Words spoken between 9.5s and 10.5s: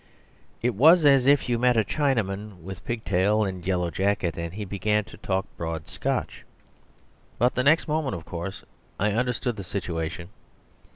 the situation.